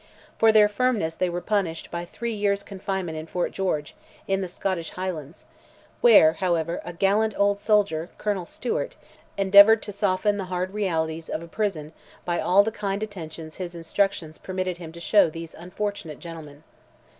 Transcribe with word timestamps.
For 0.39 0.51
their 0.51 0.67
firmness 0.67 1.13
they 1.13 1.29
were 1.29 1.41
punished 1.41 1.91
by 1.91 2.05
three 2.05 2.33
years' 2.33 2.63
confinement 2.63 3.19
in 3.19 3.27
Fort 3.27 3.51
George, 3.51 3.93
in 4.27 4.41
the 4.41 4.47
Scottish 4.47 4.89
Highlands, 4.89 5.45
where, 6.01 6.33
however, 6.33 6.81
a 6.83 6.91
gallant 6.91 7.35
old 7.37 7.59
soldier, 7.59 8.09
Colonel 8.17 8.47
Stuart, 8.47 8.95
endeavoured 9.37 9.83
to 9.83 9.91
soften 9.91 10.37
the 10.37 10.45
hard 10.45 10.73
realities 10.73 11.29
of 11.29 11.43
a 11.43 11.47
prison 11.47 11.93
by 12.25 12.39
all 12.39 12.63
the 12.63 12.71
kind 12.71 13.03
attentions 13.03 13.57
his 13.57 13.75
instructions 13.75 14.39
permitted 14.39 14.79
him 14.79 14.91
to 14.91 14.99
show 14.99 15.29
these 15.29 15.53
unfortunate 15.53 16.17
gentlemen. 16.17 16.63